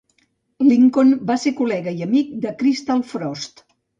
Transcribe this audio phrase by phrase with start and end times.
[0.69, 3.63] Lincoln va ser col·lega i amic de Crystal Frost.